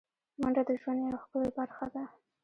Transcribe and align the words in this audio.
منډه 0.41 0.61
د 0.67 0.71
ژوند 0.81 0.99
یوه 1.05 1.19
ښکلی 1.23 1.49
برخه 1.57 1.85
ده 1.93 2.03